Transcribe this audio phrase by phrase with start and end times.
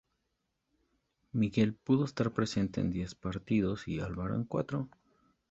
[1.31, 4.89] Miguel pudo estar presente en diez partidos y Álvaro en cuatro.